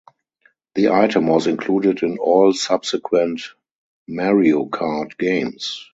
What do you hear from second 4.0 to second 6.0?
"Mario Kart" games.